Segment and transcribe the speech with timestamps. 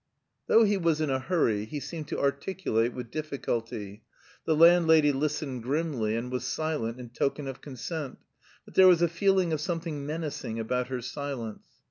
[0.47, 4.01] Though he was in a hurry, he seemed to articulate with difficulty.
[4.45, 8.17] The landlady listened grimly, and was silent in token of consent,
[8.65, 11.67] but there was a feeling of something menacing about her silence.